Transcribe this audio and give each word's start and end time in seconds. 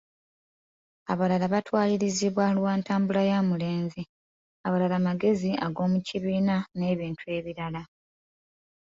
Abalala 1.11 1.45
batwalirizibwa 1.53 2.45
lwa 2.57 2.71
ntambula 2.79 3.21
ya 3.31 3.39
mulenzi, 3.49 4.01
abalala 4.65 4.97
magezi 5.07 5.51
ag'omukibiina 5.65 6.55
n'ebintu 6.77 7.23
ebirala. 7.37 7.81